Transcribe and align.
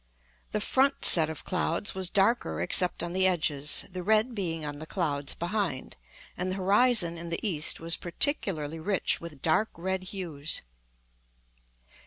The 0.49 0.59
front 0.61 1.05
set 1.05 1.29
of 1.29 1.43
clouds 1.43 1.93
was 1.93 2.09
darker 2.09 2.59
except 2.59 3.03
on 3.03 3.13
the 3.13 3.27
edges, 3.27 3.85
the 3.91 4.01
red 4.01 4.33
being 4.33 4.65
on 4.65 4.79
the 4.79 4.87
clouds 4.87 5.35
behind; 5.35 5.95
and 6.35 6.49
the 6.49 6.55
horizon 6.55 7.19
in 7.19 7.29
the 7.29 7.39
east 7.47 7.79
was 7.79 7.97
particularly 7.97 8.79
rich 8.79 9.21
with 9.21 9.43
dark 9.43 9.69
red 9.77 10.05
hues. 10.05 10.63